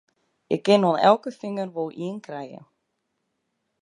Ik 0.53 0.61
kin 0.67 0.85
oan 0.89 1.03
elke 1.11 1.31
finger 1.41 1.67
wol 1.75 1.89
ien 2.05 2.17
krije! 2.25 2.61